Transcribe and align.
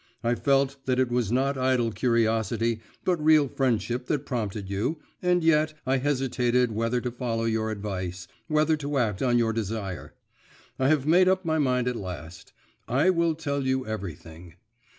I 0.23 0.33
felt 0.33 0.83
that 0.87 0.97
it 0.97 1.11
was 1.11 1.31
not 1.31 1.59
idle 1.59 1.91
curiosity 1.91 2.81
but 3.05 3.23
real 3.23 3.47
friendship 3.47 4.07
that 4.07 4.25
prompted 4.25 4.67
you, 4.67 4.97
and 5.21 5.43
yet 5.43 5.75
I 5.85 5.97
hesitated 5.97 6.71
whether 6.71 6.99
to 7.01 7.11
follow 7.11 7.43
your 7.45 7.69
advice, 7.69 8.27
whether 8.47 8.75
to 8.77 8.97
act 8.97 9.21
on 9.21 9.37
your 9.37 9.53
desire. 9.53 10.15
I 10.79 10.87
have 10.87 11.05
made 11.05 11.27
up 11.29 11.45
my 11.45 11.59
mind 11.59 11.87
at 11.87 11.95
last; 11.95 12.51
I 12.87 13.11
will 13.11 13.35
tell 13.35 13.63
you 13.63 13.85
everything. 13.85 14.55